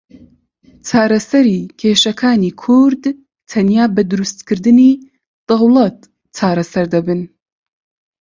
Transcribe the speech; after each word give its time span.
چارەسەری 0.87 1.61
کێشەکانی 1.79 2.51
کورد 2.63 3.03
تەنیا 3.49 3.85
بە 3.95 4.01
دروستکردنی 4.11 4.99
دەوڵەت 5.47 5.99
چارەسەر 6.37 6.85
دەبن. 6.93 7.21